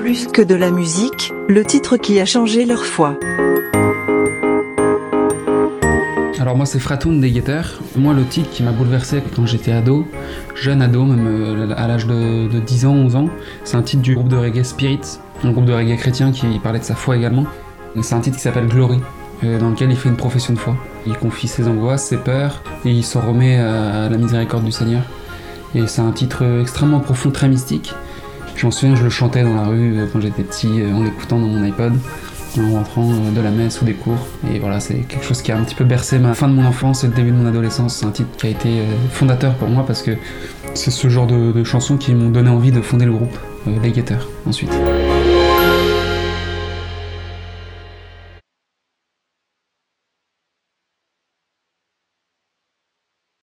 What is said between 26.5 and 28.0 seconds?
extrêmement profond, très mystique.